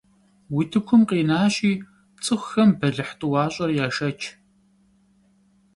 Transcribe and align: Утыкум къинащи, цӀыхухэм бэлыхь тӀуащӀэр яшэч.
Утыкум 0.57 1.01
къинащи, 1.09 1.71
цӀыхухэм 2.23 2.69
бэлыхь 2.79 3.13
тӀуащӀэр 3.19 3.69
яшэч. 3.85 4.19